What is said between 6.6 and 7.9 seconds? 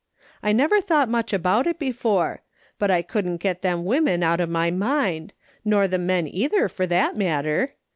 for that matter.